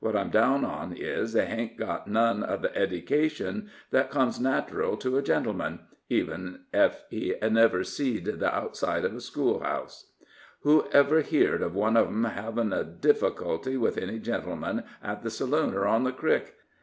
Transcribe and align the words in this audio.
What 0.00 0.14
I'm 0.14 0.28
down 0.28 0.62
on 0.66 0.92
is, 0.92 1.32
they 1.32 1.46
hain't 1.46 1.78
got 1.78 2.06
none 2.06 2.42
of 2.42 2.60
the 2.60 2.76
eddication 2.76 3.70
that 3.92 4.10
comes 4.10 4.38
nateral 4.38 4.98
to 4.98 5.16
a 5.16 5.22
gentleman, 5.22 5.80
even, 6.10 6.64
ef 6.70 7.04
he 7.08 7.34
never 7.40 7.82
seed 7.82 8.26
the 8.26 8.54
outside 8.54 9.06
of 9.06 9.14
a 9.16 9.22
schoolhouse. 9.22 10.12
Who 10.64 10.84
ever 10.92 11.22
heerd 11.22 11.62
of 11.62 11.74
one 11.74 11.96
of 11.96 12.08
'em 12.08 12.24
hevin' 12.24 12.74
a 12.74 12.84
difficulty 12.84 13.78
with 13.78 13.96
any 13.96 14.18
gentleman, 14.18 14.82
at 15.02 15.22
the 15.22 15.30
saloon 15.30 15.72
or 15.72 15.86
on 15.86 16.04
the 16.04 16.12
crick? 16.12 16.56